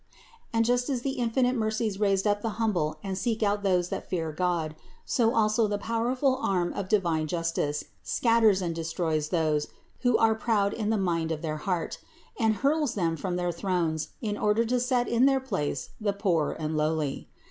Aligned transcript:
And 0.51 0.65
just 0.65 0.89
as 0.89 1.03
the 1.03 1.19
in 1.19 1.29
finite 1.29 1.53
mercies 1.53 1.99
raise 1.99 2.25
up 2.25 2.41
the 2.41 2.57
humble 2.57 2.97
and 3.03 3.15
seek 3.15 3.43
out 3.43 3.61
those 3.61 3.89
that 3.89 4.09
fear 4.09 4.31
God; 4.31 4.75
so 5.05 5.35
also 5.35 5.67
the 5.67 5.77
powerful 5.77 6.37
arm 6.37 6.73
of 6.73 6.89
divine 6.89 7.27
jus 7.27 7.51
tice 7.51 7.83
scatters 8.01 8.63
and 8.63 8.73
destroys 8.73 9.29
those 9.29 9.67
who 9.99 10.17
are 10.17 10.33
proud 10.33 10.73
in 10.73 10.89
the 10.89 10.97
mind 10.97 11.31
of 11.31 11.43
their 11.43 11.57
heart, 11.57 11.99
and 12.39 12.55
hurls 12.65 12.95
them 12.95 13.15
from 13.15 13.35
their 13.35 13.51
thrones 13.51 14.07
in 14.23 14.39
order 14.39 14.65
to 14.65 14.79
set 14.79 15.07
in 15.07 15.27
their 15.27 15.39
place 15.39 15.91
the 16.01 16.13
poor 16.13 16.53
and 16.57 16.75
lowly. 16.75 17.29